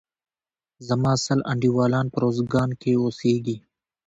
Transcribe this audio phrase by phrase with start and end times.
[0.87, 3.57] زما سل انډيوالان په روزګان کښي اوسيږي.